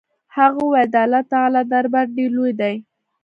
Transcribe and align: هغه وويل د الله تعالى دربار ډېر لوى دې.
هغه 0.35 0.59
وويل 0.67 0.89
د 0.91 0.95
الله 1.05 1.21
تعالى 1.31 1.61
دربار 1.71 2.05
ډېر 2.15 2.29
لوى 2.37 2.51
دې. 2.59 2.73